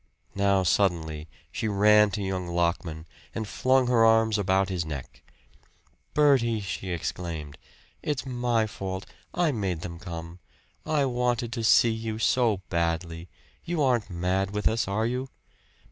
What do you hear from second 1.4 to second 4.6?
she ran to young Lockman and flung her arms